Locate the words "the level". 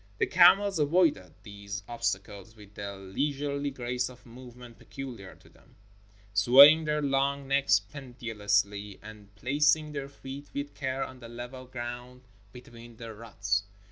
11.19-11.65